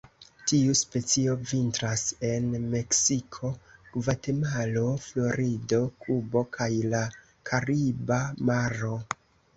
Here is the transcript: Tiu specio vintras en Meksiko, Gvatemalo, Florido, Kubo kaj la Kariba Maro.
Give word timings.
Tiu 0.51 0.75
specio 0.77 1.33
vintras 1.49 2.05
en 2.29 2.47
Meksiko, 2.71 3.51
Gvatemalo, 3.97 4.85
Florido, 5.05 5.83
Kubo 6.07 6.45
kaj 6.57 6.71
la 6.95 7.03
Kariba 7.51 8.23
Maro. 8.51 8.99